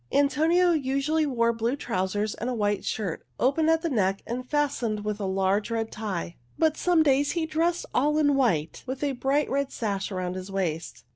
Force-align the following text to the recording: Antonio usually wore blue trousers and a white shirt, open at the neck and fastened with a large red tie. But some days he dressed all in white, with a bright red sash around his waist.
Antonio 0.11 0.71
usually 0.71 1.27
wore 1.27 1.53
blue 1.53 1.75
trousers 1.75 2.33
and 2.33 2.49
a 2.49 2.55
white 2.55 2.83
shirt, 2.83 3.23
open 3.39 3.69
at 3.69 3.83
the 3.83 3.89
neck 3.91 4.23
and 4.25 4.49
fastened 4.49 5.05
with 5.05 5.19
a 5.19 5.27
large 5.27 5.69
red 5.69 5.91
tie. 5.91 6.37
But 6.57 6.75
some 6.75 7.03
days 7.03 7.33
he 7.33 7.45
dressed 7.45 7.85
all 7.93 8.17
in 8.17 8.33
white, 8.33 8.81
with 8.87 9.03
a 9.03 9.11
bright 9.11 9.47
red 9.47 9.71
sash 9.71 10.11
around 10.11 10.33
his 10.37 10.51
waist. 10.51 11.03